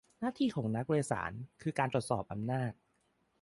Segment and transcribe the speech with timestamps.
[0.19, 1.31] หน้าที่ของนักวารสาร
[1.61, 2.71] คือการตรวจสอบอำนาจ